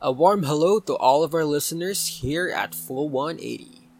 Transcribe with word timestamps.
A 0.00 0.12
warm 0.12 0.44
hello 0.44 0.78
to 0.78 0.94
all 0.94 1.24
of 1.24 1.34
our 1.34 1.44
listeners 1.44 2.22
here 2.22 2.46
at 2.54 2.72
Full 2.72 3.08
180. 3.08 3.90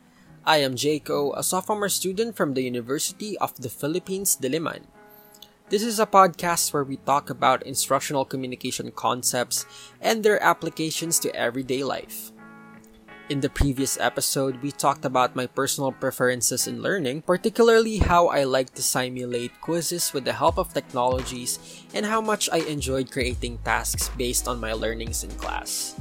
I 0.47 0.59
am 0.59 0.77
Jaco, 0.77 1.37
a 1.37 1.43
sophomore 1.43 1.89
student 1.89 2.37
from 2.37 2.55
the 2.55 2.63
University 2.63 3.37
of 3.39 3.59
the 3.59 3.69
Philippines, 3.69 4.39
Diliman. 4.41 4.87
This 5.71 5.83
is 5.83 5.99
a 5.99 6.07
podcast 6.07 6.73
where 6.73 6.85
we 6.85 6.99
talk 6.99 7.31
about 7.31 7.67
instructional 7.67 8.25
communication 8.25 8.93
concepts 8.93 9.67
and 10.01 10.23
their 10.23 10.41
applications 10.41 11.19
to 11.19 11.35
everyday 11.35 11.83
life. 11.83 12.31
In 13.29 13.45
the 13.45 13.53
previous 13.53 14.01
episode, 14.01 14.57
we 14.65 14.73
talked 14.73 15.05
about 15.05 15.37
my 15.37 15.45
personal 15.45 15.93
preferences 15.93 16.67
in 16.67 16.81
learning, 16.81 17.29
particularly 17.29 17.99
how 18.01 18.29
I 18.29 18.45
like 18.45 18.73
to 18.73 18.83
simulate 18.83 19.53
quizzes 19.61 20.15
with 20.15 20.25
the 20.25 20.33
help 20.33 20.57
of 20.57 20.73
technologies 20.73 21.85
and 21.93 22.07
how 22.07 22.23
much 22.23 22.49
I 22.49 22.65
enjoyed 22.65 23.13
creating 23.13 23.61
tasks 23.69 24.09
based 24.17 24.49
on 24.49 24.65
my 24.65 24.73
learnings 24.73 25.25
in 25.25 25.31
class. 25.37 25.93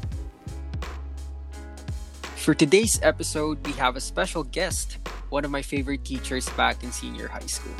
For 2.39 2.55
today's 2.55 2.97
episode, 3.03 3.59
we 3.67 3.73
have 3.73 3.97
a 3.97 4.07
special 4.07 4.47
guest, 4.47 4.95
one 5.27 5.43
of 5.43 5.51
my 5.51 5.61
favorite 5.61 6.05
teachers 6.07 6.47
back 6.55 6.81
in 6.81 6.95
senior 6.95 7.27
high 7.27 7.51
school. 7.51 7.75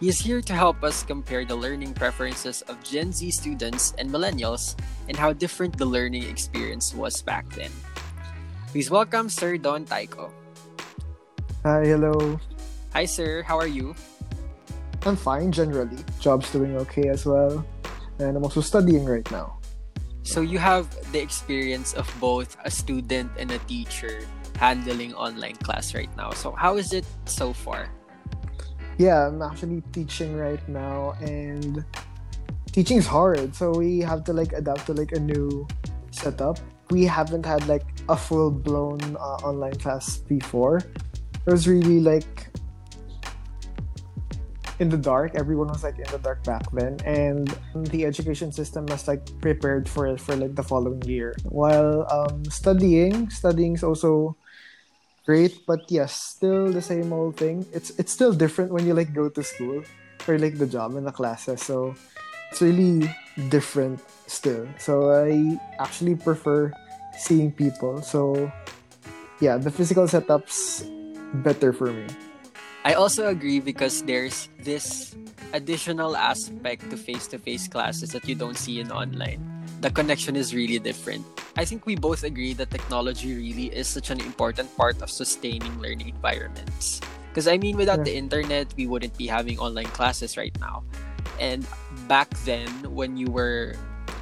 He 0.00 0.08
is 0.08 0.16
here 0.16 0.40
to 0.40 0.54
help 0.56 0.80
us 0.80 1.04
compare 1.04 1.44
the 1.44 1.60
learning 1.60 1.92
preferences 1.92 2.64
of 2.72 2.82
Gen 2.88 3.12
Z 3.12 3.36
students 3.36 3.92
and 3.98 4.08
millennials 4.08 4.80
and 5.12 5.16
how 5.18 5.34
different 5.34 5.76
the 5.76 5.84
learning 5.84 6.24
experience 6.24 6.94
was 6.94 7.20
back 7.20 7.44
then. 7.52 7.72
Please 8.68 8.90
welcome 8.90 9.30
Sir 9.32 9.56
Don 9.56 9.86
Taiko. 9.88 10.28
Hi, 11.64 11.88
hello. 11.88 12.38
Hi, 12.92 13.06
sir. 13.06 13.40
How 13.40 13.56
are 13.56 13.66
you? 13.66 13.96
I'm 15.08 15.16
fine 15.16 15.50
generally. 15.52 15.96
Job's 16.20 16.52
doing 16.52 16.76
okay 16.84 17.08
as 17.08 17.24
well. 17.24 17.64
And 18.20 18.36
I'm 18.36 18.44
also 18.44 18.60
studying 18.60 19.06
right 19.06 19.24
now. 19.32 19.56
So 20.20 20.42
you 20.42 20.58
have 20.58 20.84
the 21.12 21.20
experience 21.22 21.94
of 21.94 22.04
both 22.20 22.60
a 22.62 22.70
student 22.70 23.32
and 23.38 23.50
a 23.52 23.58
teacher 23.64 24.20
handling 24.60 25.14
online 25.14 25.56
class 25.64 25.94
right 25.94 26.14
now. 26.14 26.36
So 26.36 26.52
how 26.52 26.76
is 26.76 26.92
it 26.92 27.06
so 27.24 27.54
far? 27.54 27.88
Yeah, 28.98 29.28
I'm 29.28 29.40
actually 29.40 29.80
teaching 29.96 30.36
right 30.36 30.60
now 30.68 31.16
and 31.24 31.82
teaching 32.70 32.98
is 32.98 33.06
hard. 33.06 33.56
So 33.56 33.72
we 33.72 34.00
have 34.00 34.24
to 34.24 34.34
like 34.34 34.52
adapt 34.52 34.84
to 34.86 34.92
like 34.92 35.12
a 35.12 35.20
new 35.20 35.66
setup. 36.10 36.60
We 36.90 37.04
haven't 37.04 37.44
had 37.44 37.66
like 37.68 37.84
a 38.08 38.16
full 38.16 38.50
blown 38.50 39.00
uh, 39.16 39.44
online 39.44 39.76
class 39.76 40.18
before. 40.18 40.78
It 40.78 41.50
was 41.50 41.68
really 41.68 42.00
like 42.00 42.48
in 44.78 44.88
the 44.88 44.96
dark. 44.96 45.34
Everyone 45.34 45.68
was 45.68 45.82
like 45.82 45.98
in 45.98 46.08
the 46.10 46.18
dark 46.18 46.42
back 46.44 46.70
then, 46.72 46.98
and 47.04 47.48
the 47.90 48.04
education 48.04 48.52
system 48.52 48.86
was 48.86 49.08
like 49.08 49.26
prepared 49.40 49.88
for 49.88 50.06
it 50.06 50.20
for 50.20 50.36
like 50.36 50.54
the 50.54 50.62
following 50.62 51.02
year. 51.02 51.34
While 51.44 52.06
um, 52.10 52.44
studying, 52.46 53.30
studying 53.30 53.74
is 53.74 53.82
also 53.82 54.36
great, 55.26 55.66
but 55.66 55.90
yes, 55.90 56.14
still 56.14 56.72
the 56.72 56.82
same 56.82 57.12
old 57.12 57.36
thing. 57.36 57.66
It's 57.72 57.90
it's 57.98 58.12
still 58.12 58.32
different 58.32 58.72
when 58.72 58.86
you 58.86 58.94
like 58.94 59.12
go 59.12 59.28
to 59.28 59.42
school 59.42 59.82
or 60.26 60.38
like 60.38 60.58
the 60.58 60.66
job 60.66 60.94
and 60.94 61.06
the 61.06 61.12
classes. 61.12 61.62
So 61.62 61.94
it's 62.50 62.62
really 62.62 63.14
different 63.48 64.00
still. 64.26 64.66
So 64.78 65.12
I 65.12 65.58
actually 65.78 66.16
prefer 66.16 66.72
seeing 67.16 67.52
people. 67.52 68.02
So 68.02 68.50
yeah, 69.40 69.56
the 69.58 69.70
physical 69.70 70.08
setup's 70.08 70.84
better 71.44 71.72
for 71.72 71.92
me. 71.92 72.06
I 72.84 72.94
also 72.94 73.28
agree 73.28 73.60
because 73.60 74.02
there's 74.02 74.48
this 74.62 75.14
additional 75.52 76.16
aspect 76.16 76.88
to 76.90 76.96
face-to-face 76.96 77.68
classes 77.68 78.12
that 78.12 78.26
you 78.28 78.34
don't 78.34 78.56
see 78.56 78.80
in 78.80 78.90
online. 78.92 79.42
The 79.80 79.90
connection 79.90 80.36
is 80.36 80.54
really 80.54 80.78
different. 80.78 81.24
I 81.56 81.64
think 81.64 81.86
we 81.86 81.96
both 81.96 82.24
agree 82.24 82.54
that 82.54 82.70
technology 82.70 83.34
really 83.34 83.66
is 83.74 83.88
such 83.88 84.10
an 84.10 84.20
important 84.20 84.74
part 84.76 85.02
of 85.02 85.10
sustaining 85.10 85.78
learning 85.80 86.08
environments. 86.08 87.00
Because 87.28 87.46
I 87.46 87.58
mean, 87.58 87.76
without 87.76 87.98
yeah. 87.98 88.04
the 88.04 88.16
internet, 88.16 88.72
we 88.76 88.86
wouldn't 88.86 89.16
be 89.18 89.26
having 89.26 89.58
online 89.58 89.90
classes 89.92 90.36
right 90.36 90.56
now. 90.60 90.82
And 91.40 91.66
back 92.06 92.30
then, 92.44 92.68
when 92.94 93.16
you 93.16 93.30
were 93.30 93.74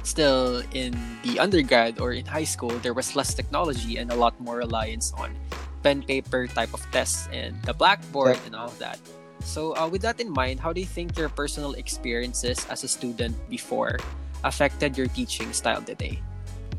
still 0.03 0.63
in 0.71 0.95
the 1.23 1.39
undergrad 1.39 1.99
or 1.99 2.13
in 2.13 2.25
high 2.25 2.47
school, 2.47 2.71
there 2.79 2.93
was 2.93 3.15
less 3.15 3.33
technology 3.33 3.97
and 3.97 4.11
a 4.11 4.15
lot 4.15 4.39
more 4.39 4.57
reliance 4.57 5.11
on 5.17 5.35
pen 5.83 6.03
paper 6.03 6.47
type 6.47 6.73
of 6.73 6.81
tests 6.91 7.27
and 7.31 7.55
the 7.63 7.73
blackboard 7.73 8.35
yeah. 8.35 8.45
and 8.45 8.55
all 8.55 8.67
of 8.67 8.77
that. 8.79 8.99
So, 9.47 9.71
uh, 9.77 9.87
with 9.87 10.01
that 10.01 10.19
in 10.19 10.29
mind, 10.29 10.59
how 10.59 10.73
do 10.73 10.81
you 10.81 10.89
think 10.89 11.15
your 11.17 11.29
personal 11.29 11.73
experiences 11.79 12.65
as 12.67 12.83
a 12.83 12.89
student 12.89 13.31
before 13.49 13.99
affected 14.43 14.97
your 14.97 15.07
teaching 15.07 15.53
style 15.53 15.81
today? 15.81 16.19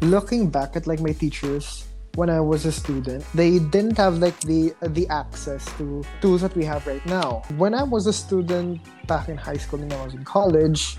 Looking 0.05 0.53
back 0.53 0.76
at 0.76 0.87
like 0.87 1.00
my 1.00 1.12
teachers 1.16 1.88
when 2.14 2.30
I 2.30 2.41
was 2.41 2.64
a 2.64 2.72
student, 2.72 3.24
they 3.34 3.58
didn't 3.58 3.96
have 3.96 4.19
like 4.19 4.38
the 4.41 4.74
the 4.82 5.06
access 5.08 5.64
to 5.78 6.04
tools 6.20 6.42
that 6.42 6.54
we 6.56 6.64
have 6.64 6.86
right 6.86 7.04
now. 7.06 7.42
When 7.56 7.74
I 7.74 7.82
was 7.82 8.06
a 8.06 8.12
student 8.12 8.80
back 9.06 9.28
in 9.28 9.36
high 9.36 9.56
school 9.56 9.82
and 9.82 9.92
I 9.92 10.04
was 10.04 10.14
in 10.14 10.24
college, 10.24 10.96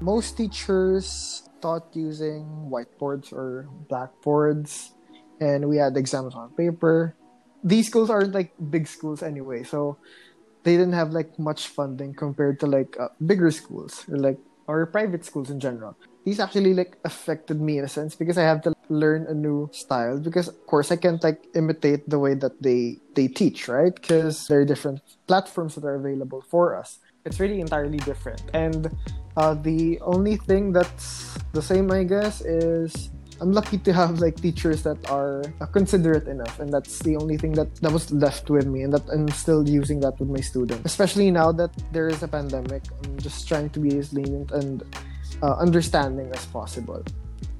most 0.00 0.36
teachers 0.36 1.48
taught 1.60 1.88
using 1.96 2.44
whiteboards 2.68 3.32
or 3.32 3.68
blackboards, 3.88 4.92
and 5.40 5.68
we 5.68 5.76
had 5.76 5.96
exams 5.96 6.34
on 6.34 6.50
paper. 6.52 7.16
These 7.64 7.88
schools 7.88 8.10
aren't 8.10 8.34
like 8.34 8.52
big 8.70 8.86
schools 8.86 9.22
anyway, 9.22 9.64
so 9.64 9.96
they 10.64 10.76
didn't 10.76 10.92
have 10.92 11.12
like 11.12 11.38
much 11.38 11.68
funding 11.68 12.12
compared 12.14 12.60
to 12.60 12.66
like 12.66 12.96
uh, 13.00 13.08
bigger 13.24 13.50
schools 13.50 14.04
or 14.08 14.18
like 14.18 14.38
or 14.66 14.84
private 14.86 15.24
schools 15.24 15.50
in 15.50 15.60
general. 15.60 15.96
These 16.24 16.40
actually 16.40 16.72
like 16.72 16.96
affected 17.04 17.60
me 17.60 17.78
in 17.78 17.84
a 17.84 17.88
sense 17.88 18.16
because 18.16 18.38
I 18.38 18.44
have 18.44 18.62
to 18.62 18.73
learn 18.88 19.26
a 19.28 19.34
new 19.34 19.68
style 19.72 20.18
because 20.18 20.48
of 20.48 20.66
course 20.66 20.92
I 20.92 20.96
can't 20.96 21.22
like 21.22 21.46
imitate 21.54 22.08
the 22.08 22.18
way 22.18 22.34
that 22.34 22.62
they 22.62 22.98
they 23.14 23.28
teach, 23.28 23.68
right? 23.68 23.94
Because 23.94 24.46
there 24.48 24.60
are 24.60 24.64
different 24.64 25.00
platforms 25.26 25.74
that 25.74 25.84
are 25.84 25.94
available 25.94 26.42
for 26.42 26.76
us. 26.76 26.98
It's 27.24 27.40
really 27.40 27.60
entirely 27.60 27.98
different. 27.98 28.42
And 28.52 28.92
uh, 29.36 29.54
the 29.54 29.98
only 30.02 30.36
thing 30.36 30.72
that's 30.72 31.38
the 31.52 31.62
same, 31.62 31.90
I 31.90 32.04
guess, 32.04 32.42
is 32.42 33.10
I'm 33.40 33.52
lucky 33.52 33.78
to 33.78 33.92
have 33.92 34.20
like 34.20 34.36
teachers 34.36 34.82
that 34.82 34.98
are 35.10 35.42
uh, 35.60 35.66
considerate 35.66 36.28
enough, 36.28 36.60
and 36.60 36.72
that's 36.72 37.00
the 37.00 37.16
only 37.16 37.36
thing 37.36 37.52
that 37.52 37.74
that 37.82 37.90
was 37.90 38.12
left 38.12 38.50
with 38.50 38.66
me, 38.66 38.82
and 38.82 38.92
that 38.92 39.02
I'm 39.10 39.28
still 39.28 39.68
using 39.68 40.00
that 40.00 40.20
with 40.20 40.28
my 40.28 40.40
students. 40.40 40.84
Especially 40.84 41.30
now 41.30 41.50
that 41.52 41.72
there 41.90 42.08
is 42.08 42.22
a 42.22 42.28
pandemic, 42.28 42.82
I'm 43.04 43.18
just 43.18 43.48
trying 43.48 43.70
to 43.70 43.80
be 43.80 43.98
as 43.98 44.12
lenient 44.12 44.52
and 44.52 44.82
uh, 45.42 45.54
understanding 45.58 46.30
as 46.30 46.46
possible. 46.46 47.02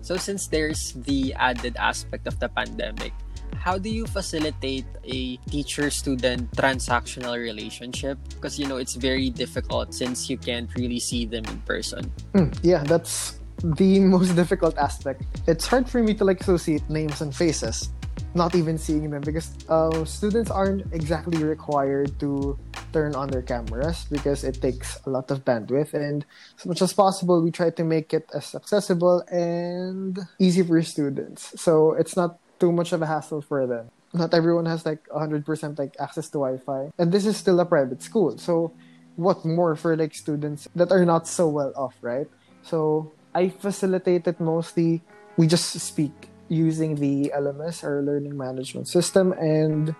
So, 0.04 0.20
since 0.20 0.53
there's 0.53 0.92
the 1.09 1.32
added 1.32 1.81
aspect 1.81 2.28
of 2.28 2.37
the 2.37 2.53
pandemic, 2.53 3.16
how 3.56 3.81
do 3.81 3.88
you 3.88 4.04
facilitate 4.04 4.84
a 5.00 5.41
teacher 5.48 5.88
student 5.88 6.53
transactional 6.53 7.41
relationship? 7.41 8.20
Because 8.37 8.60
you 8.60 8.69
know 8.69 8.76
it's 8.76 9.00
very 9.00 9.32
difficult 9.32 9.97
since 9.97 10.28
you 10.28 10.37
can't 10.37 10.69
really 10.76 11.00
see 11.00 11.25
them 11.25 11.48
in 11.48 11.56
person. 11.64 12.12
Mm, 12.37 12.53
yeah 12.60 12.84
that's 12.84 13.41
the 13.64 13.98
most 14.14 14.37
difficult 14.37 14.76
aspect. 14.76 15.25
It's 15.48 15.64
hard 15.64 15.88
for 15.88 16.04
me 16.04 16.12
to 16.20 16.25
like 16.28 16.44
associate 16.44 16.84
names 16.93 17.25
and 17.25 17.32
faces 17.32 17.88
not 18.34 18.54
even 18.54 18.76
seeing 18.76 19.10
them 19.10 19.22
because 19.22 19.54
uh, 19.69 20.04
students 20.04 20.50
aren't 20.50 20.93
exactly 20.93 21.43
required 21.43 22.19
to 22.20 22.59
turn 22.94 23.19
on 23.19 23.27
their 23.28 23.43
cameras 23.43 24.06
because 24.06 24.47
it 24.47 24.62
takes 24.62 25.03
a 25.05 25.10
lot 25.10 25.27
of 25.34 25.44
bandwidth 25.44 25.93
and 25.93 26.25
as 26.55 26.65
much 26.65 26.81
as 26.81 26.94
possible 26.94 27.43
we 27.43 27.50
try 27.50 27.69
to 27.69 27.82
make 27.82 28.15
it 28.15 28.31
as 28.32 28.55
accessible 28.55 29.27
and 29.34 30.22
easy 30.38 30.62
for 30.62 30.78
students 30.81 31.50
so 31.59 31.93
it's 31.99 32.15
not 32.15 32.38
too 32.59 32.72
much 32.72 32.93
of 32.93 33.03
a 33.03 33.06
hassle 33.06 33.41
for 33.43 33.66
them. 33.66 33.91
Not 34.12 34.32
everyone 34.32 34.66
has 34.66 34.87
like 34.87 35.06
100% 35.09 35.44
like 35.78 35.97
access 35.99 36.31
to 36.31 36.38
Wi-Fi, 36.38 36.93
and 36.99 37.10
this 37.10 37.27
is 37.27 37.37
still 37.37 37.59
a 37.60 37.66
private 37.66 38.03
school. 38.03 38.38
So, 38.38 38.72
what 39.16 39.44
more 39.44 39.76
for 39.76 39.97
like 39.97 40.15
students 40.15 40.66
that 40.75 40.91
are 40.91 41.05
not 41.05 41.26
so 41.26 41.49
well 41.49 41.72
off, 41.76 41.94
right? 42.00 42.26
So, 42.62 43.12
I 43.34 43.50
facilitate 43.50 44.26
it 44.26 44.38
mostly. 44.41 45.03
We 45.37 45.47
just 45.47 45.75
speak 45.81 46.31
using 46.49 46.94
the 46.94 47.32
LMS, 47.35 47.82
our 47.82 48.02
learning 48.02 48.38
management 48.38 48.87
system, 48.87 49.32
and 49.35 49.94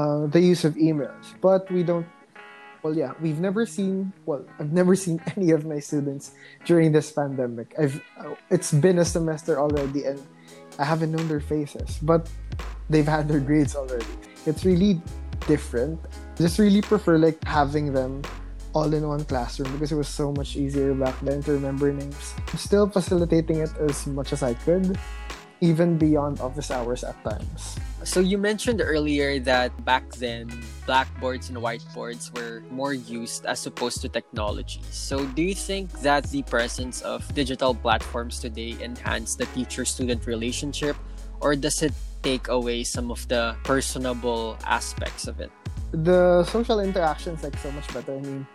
uh, 0.00 0.26
the 0.32 0.40
use 0.40 0.64
of 0.64 0.74
emails. 0.74 1.36
But 1.40 1.70
we 1.70 1.82
don't 1.82 2.06
well 2.82 2.96
yeah 2.96 3.12
we've 3.20 3.40
never 3.40 3.66
seen 3.66 4.10
well 4.24 4.40
i've 4.58 4.72
never 4.72 4.96
seen 4.96 5.20
any 5.36 5.50
of 5.50 5.66
my 5.66 5.78
students 5.78 6.32
during 6.64 6.90
this 6.90 7.12
pandemic 7.12 7.74
i've 7.76 8.00
it's 8.48 8.72
been 8.72 9.00
a 9.00 9.04
semester 9.04 9.60
already 9.60 10.08
and 10.08 10.16
I 10.78 10.84
haven't 10.84 11.12
known 11.12 11.28
their 11.28 11.40
faces, 11.40 11.98
but 12.00 12.28
they've 12.88 13.06
had 13.06 13.28
their 13.28 13.40
grades 13.40 13.76
already. 13.76 14.06
It's 14.46 14.64
really 14.64 15.00
different. 15.46 16.00
I 16.04 16.42
just 16.42 16.58
really 16.58 16.80
prefer 16.80 17.18
like 17.18 17.42
having 17.44 17.92
them 17.92 18.22
all 18.72 18.92
in 18.94 19.06
one 19.06 19.24
classroom 19.24 19.72
because 19.72 19.92
it 19.92 19.96
was 19.96 20.08
so 20.08 20.32
much 20.32 20.56
easier 20.56 20.94
back 20.94 21.18
then 21.20 21.42
to 21.42 21.52
remember 21.52 21.92
names. 21.92 22.34
I'm 22.48 22.58
still 22.58 22.88
facilitating 22.88 23.58
it 23.58 23.70
as 23.76 24.06
much 24.06 24.32
as 24.32 24.42
I 24.42 24.54
could, 24.54 24.96
even 25.60 25.98
beyond 25.98 26.40
office 26.40 26.70
hours 26.70 27.04
at 27.04 27.22
times. 27.24 27.76
So 28.02 28.20
you 28.20 28.38
mentioned 28.38 28.80
earlier 28.80 29.38
that 29.40 29.76
back 29.84 30.08
then 30.16 30.48
blackboards 30.86 31.50
and 31.50 31.58
whiteboards 31.58 32.32
were 32.32 32.62
more 32.70 32.94
used 32.94 33.44
as 33.44 33.66
opposed 33.66 34.00
to 34.02 34.08
technology. 34.08 34.80
So 34.90 35.26
do 35.26 35.42
you 35.42 35.54
think 35.54 35.92
that 36.00 36.24
the 36.30 36.42
presence 36.44 37.02
of 37.02 37.28
digital 37.34 37.74
platforms 37.74 38.40
today 38.40 38.76
enhance 38.80 39.36
the 39.36 39.44
teacher-student 39.52 40.26
relationship 40.26 40.96
or 41.40 41.54
does 41.56 41.82
it 41.82 41.92
take 42.22 42.48
away 42.48 42.84
some 42.84 43.10
of 43.10 43.28
the 43.28 43.54
personable 43.64 44.56
aspects 44.64 45.26
of 45.26 45.40
it? 45.40 45.50
The 45.92 46.44
social 46.44 46.80
interactions 46.80 47.42
like 47.42 47.56
so 47.58 47.70
much 47.72 47.86
better. 47.92 48.16
I 48.16 48.20
mean, 48.20 48.46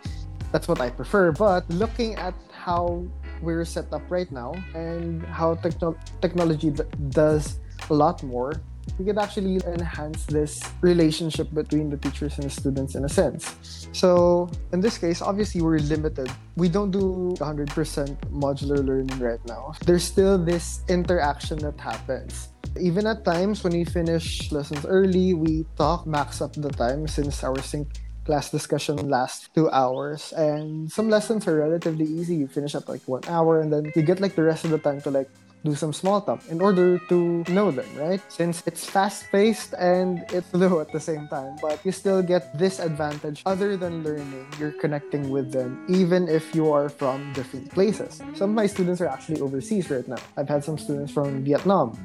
that's 0.50 0.66
what 0.66 0.80
I 0.80 0.90
prefer, 0.90 1.30
but 1.30 1.68
looking 1.70 2.14
at 2.16 2.34
how 2.50 3.04
we're 3.42 3.64
set 3.64 3.92
up 3.92 4.02
right 4.08 4.30
now 4.30 4.54
and 4.74 5.24
how 5.26 5.54
techno- 5.56 5.96
technology 6.20 6.72
does 7.10 7.58
a 7.90 7.94
lot 7.94 8.22
more 8.22 8.60
we 8.98 9.04
could 9.04 9.18
actually 9.18 9.60
enhance 9.66 10.24
this 10.26 10.60
relationship 10.80 11.52
between 11.52 11.90
the 11.90 11.96
teachers 11.96 12.38
and 12.38 12.44
the 12.44 12.50
students 12.50 12.94
in 12.94 13.04
a 13.04 13.08
sense. 13.08 13.88
So, 13.92 14.48
in 14.72 14.80
this 14.80 14.96
case, 14.98 15.20
obviously, 15.20 15.60
we're 15.60 15.78
limited. 15.78 16.30
We 16.56 16.68
don't 16.68 16.90
do 16.90 17.34
100% 17.38 18.16
modular 18.30 18.84
learning 18.84 19.18
right 19.18 19.44
now. 19.46 19.74
There's 19.84 20.04
still 20.04 20.38
this 20.38 20.80
interaction 20.88 21.58
that 21.60 21.78
happens. 21.78 22.48
Even 22.78 23.06
at 23.06 23.24
times 23.24 23.64
when 23.64 23.72
we 23.72 23.84
finish 23.84 24.52
lessons 24.52 24.84
early, 24.86 25.34
we 25.34 25.66
talk, 25.76 26.06
max 26.06 26.40
up 26.40 26.52
the 26.54 26.70
time 26.70 27.08
since 27.08 27.42
our 27.42 27.60
sync 27.62 27.88
class 28.26 28.50
discussion 28.50 29.08
lasts 29.08 29.48
two 29.54 29.70
hours. 29.70 30.34
And 30.34 30.90
some 30.90 31.08
lessons 31.08 31.46
are 31.46 31.56
relatively 31.56 32.04
easy. 32.04 32.36
You 32.36 32.48
finish 32.48 32.74
up 32.74 32.88
like 32.88 33.02
one 33.06 33.22
hour 33.28 33.60
and 33.60 33.72
then 33.72 33.92
you 33.94 34.02
get 34.02 34.20
like 34.20 34.34
the 34.34 34.42
rest 34.42 34.66
of 34.66 34.70
the 34.74 34.78
time 34.78 35.00
to 35.02 35.10
like 35.10 35.30
do 35.64 35.74
some 35.74 35.92
small 35.92 36.20
talk 36.20 36.40
in 36.48 36.60
order 36.60 36.98
to 37.08 37.44
know 37.48 37.70
them, 37.70 37.86
right? 37.96 38.20
Since 38.28 38.62
it's 38.66 38.84
fast 38.84 39.26
paced 39.32 39.74
and 39.78 40.24
it's 40.32 40.48
slow 40.54 40.80
at 40.80 40.92
the 40.92 41.00
same 41.00 41.28
time, 41.28 41.56
but 41.60 41.80
you 41.84 41.92
still 41.92 42.22
get 42.22 42.56
this 42.56 42.78
advantage 42.78 43.42
other 43.46 43.76
than 43.76 44.02
learning, 44.02 44.46
you're 44.58 44.76
connecting 44.78 45.30
with 45.30 45.52
them 45.52 45.84
even 45.88 46.28
if 46.28 46.54
you 46.54 46.72
are 46.72 46.88
from 46.88 47.32
different 47.32 47.70
places. 47.70 48.22
Some 48.34 48.50
of 48.50 48.56
my 48.56 48.66
students 48.66 49.00
are 49.00 49.08
actually 49.08 49.40
overseas 49.40 49.90
right 49.90 50.06
now. 50.06 50.18
I've 50.36 50.48
had 50.48 50.64
some 50.64 50.78
students 50.78 51.12
from 51.12 51.44
Vietnam 51.44 51.98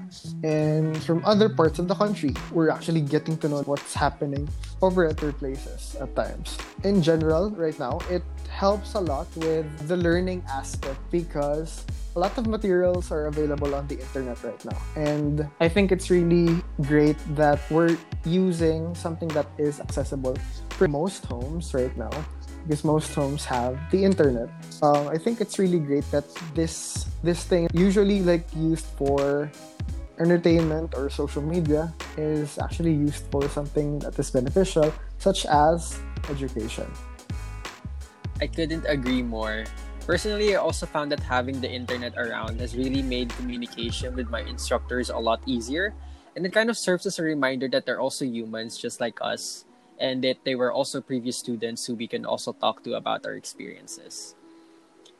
and 0.43 0.97
from 1.03 1.23
other 1.25 1.49
parts 1.49 1.79
of 1.79 1.87
the 1.87 1.95
country. 1.95 2.33
We're 2.51 2.69
actually 2.69 3.01
getting 3.01 3.37
to 3.39 3.49
know 3.49 3.61
what's 3.63 3.93
happening 3.93 4.49
over 4.81 5.05
at 5.05 5.17
their 5.17 5.33
places 5.33 5.95
at 5.99 6.15
times. 6.15 6.57
In 6.83 7.01
general, 7.01 7.51
right 7.51 7.77
now, 7.77 7.99
it 8.09 8.23
helps 8.49 8.93
a 8.95 8.99
lot 8.99 9.27
with 9.37 9.65
the 9.87 9.97
learning 9.97 10.43
aspect 10.49 10.99
because 11.11 11.85
a 12.15 12.19
lot 12.19 12.37
of 12.37 12.47
materials 12.47 13.11
are 13.11 13.27
available 13.27 13.73
on 13.73 13.87
the 13.87 13.99
internet 13.99 14.43
right 14.43 14.65
now. 14.65 14.77
And 14.95 15.47
I 15.59 15.69
think 15.69 15.91
it's 15.91 16.09
really 16.09 16.61
great 16.81 17.17
that 17.35 17.59
we're 17.71 17.97
using 18.25 18.93
something 18.95 19.29
that 19.29 19.47
is 19.57 19.79
accessible 19.79 20.35
for 20.71 20.87
most 20.87 21.25
homes 21.25 21.73
right 21.73 21.95
now 21.95 22.11
because 22.67 22.83
most 22.83 23.13
homes 23.13 23.45
have 23.45 23.79
the 23.91 24.03
internet. 24.03 24.49
Um, 24.83 25.07
I 25.07 25.17
think 25.17 25.41
it's 25.41 25.57
really 25.57 25.79
great 25.79 26.05
that 26.11 26.25
this 26.53 27.07
this 27.23 27.43
thing 27.43 27.69
usually 27.73 28.21
like 28.21 28.45
used 28.55 28.85
for 28.99 29.49
entertainment 30.19 30.93
or 30.93 31.09
social 31.09 31.41
media 31.41 31.93
is 32.17 32.59
actually 32.59 32.93
used 32.93 33.25
for 33.31 33.49
something 33.49 33.99
that 33.99 34.19
is 34.19 34.29
beneficial, 34.29 34.93
such 35.17 35.45
as 35.45 35.97
education. 36.29 36.85
I 38.41 38.47
couldn't 38.47 38.85
agree 38.85 39.21
more. 39.21 39.65
Personally, 40.05 40.55
I 40.55 40.59
also 40.59 40.85
found 40.85 41.11
that 41.11 41.21
having 41.21 41.61
the 41.61 41.71
internet 41.71 42.17
around 42.17 42.59
has 42.59 42.75
really 42.75 43.01
made 43.01 43.29
communication 43.37 44.15
with 44.15 44.29
my 44.29 44.41
instructors 44.41 45.09
a 45.09 45.17
lot 45.17 45.41
easier. 45.45 45.93
And 46.35 46.45
it 46.45 46.53
kind 46.53 46.69
of 46.69 46.77
serves 46.77 47.05
as 47.05 47.19
a 47.19 47.23
reminder 47.23 47.67
that 47.69 47.85
they're 47.85 47.99
also 47.99 48.25
humans 48.25 48.77
just 48.77 48.99
like 48.99 49.19
us, 49.21 49.65
and 49.99 50.23
that 50.23 50.39
they 50.43 50.55
were 50.55 50.71
also 50.71 51.01
previous 51.01 51.37
students 51.37 51.85
who 51.85 51.93
we 51.93 52.07
can 52.07 52.25
also 52.25 52.53
talk 52.53 52.83
to 52.83 52.95
about 52.95 53.25
our 53.25 53.35
experiences. 53.35 54.35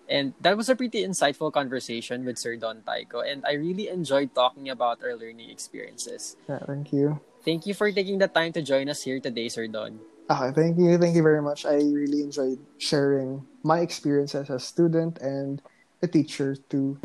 And 0.09 0.33
that 0.39 0.55
was 0.55 0.67
a 0.67 0.75
pretty 0.75 1.03
insightful 1.03 1.51
conversation 1.51 2.25
with 2.25 2.37
Sir 2.37 2.55
Don 2.55 2.81
Taiko, 2.83 3.21
and 3.21 3.45
I 3.45 3.53
really 3.53 3.87
enjoyed 3.87 4.33
talking 4.33 4.69
about 4.69 5.03
our 5.03 5.15
learning 5.15 5.49
experiences. 5.49 6.35
Yeah, 6.47 6.59
thank 6.67 6.91
you. 6.91 7.19
Thank 7.43 7.65
you 7.65 7.73
for 7.73 7.91
taking 7.91 8.19
the 8.19 8.27
time 8.27 8.51
to 8.53 8.61
join 8.61 8.89
us 8.89 9.03
here 9.03 9.19
today, 9.19 9.47
Sir 9.47 9.67
Don. 9.67 9.99
Okay, 10.31 10.51
thank 10.55 10.79
you. 10.79 10.97
Thank 10.97 11.13
you 11.13 11.23
very 11.23 11.41
much. 11.41 11.65
I 11.65 11.75
really 11.91 12.23
enjoyed 12.23 12.57
sharing 12.77 13.43
my 13.63 13.83
experience 13.83 14.33
as 14.33 14.49
a 14.49 14.59
student 14.59 15.19
and 15.19 15.61
a 16.01 16.07
teacher 16.07 16.55
to 16.71 16.97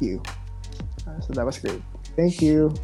you. 0.00 0.20
Uh, 1.08 1.18
so 1.20 1.32
that 1.32 1.46
was 1.46 1.58
great. 1.58 1.80
Thank 2.14 2.42
you. 2.42 2.76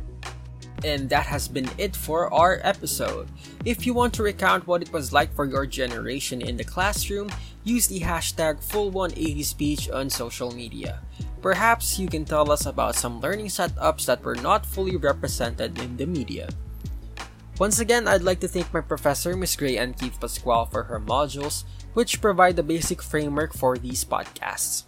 And 0.82 1.10
that 1.10 1.26
has 1.26 1.48
been 1.48 1.68
it 1.76 1.94
for 1.94 2.32
our 2.32 2.64
episode. 2.64 3.28
If 3.66 3.84
you 3.84 3.92
want 3.92 4.14
to 4.14 4.22
recount 4.22 4.66
what 4.66 4.80
it 4.80 4.90
was 4.90 5.12
like 5.12 5.34
for 5.36 5.44
your 5.44 5.66
generation 5.66 6.40
in 6.40 6.56
the 6.56 6.64
classroom, 6.64 7.28
use 7.64 7.86
the 7.86 8.00
hashtag 8.00 8.64
Full180Speech 8.64 9.92
on 9.92 10.08
social 10.08 10.50
media. 10.50 11.04
Perhaps 11.42 11.98
you 11.98 12.08
can 12.08 12.24
tell 12.24 12.50
us 12.50 12.64
about 12.64 12.96
some 12.96 13.20
learning 13.20 13.52
setups 13.52 14.06
that 14.06 14.24
were 14.24 14.36
not 14.36 14.64
fully 14.64 14.96
represented 14.96 15.76
in 15.78 15.98
the 15.98 16.06
media. 16.06 16.48
Once 17.60 17.78
again, 17.78 18.08
I'd 18.08 18.22
like 18.22 18.40
to 18.40 18.48
thank 18.48 18.72
my 18.72 18.80
professor, 18.80 19.36
Ms. 19.36 19.54
Gray 19.54 19.76
and 19.76 19.94
Keith 19.94 20.18
Pasquale, 20.18 20.70
for 20.72 20.84
her 20.84 20.98
modules, 20.98 21.64
which 21.92 22.22
provide 22.22 22.56
the 22.56 22.62
basic 22.62 23.02
framework 23.02 23.52
for 23.52 23.76
these 23.76 24.02
podcasts. 24.02 24.84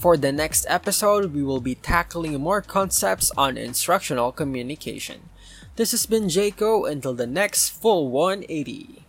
For 0.00 0.16
the 0.16 0.32
next 0.32 0.66
episode, 0.68 1.32
we 1.32 1.44
will 1.44 1.60
be 1.60 1.76
tackling 1.76 2.34
more 2.40 2.60
concepts 2.60 3.30
on 3.38 3.56
instructional 3.56 4.32
communication. 4.32 5.30
This 5.76 5.92
has 5.92 6.06
been 6.06 6.24
Jaco 6.24 6.90
until 6.90 7.14
the 7.14 7.28
next 7.28 7.70
full 7.70 8.10
180. 8.10 9.06